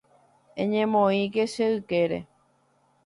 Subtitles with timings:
[0.61, 2.19] Eñemoĩke che ykére.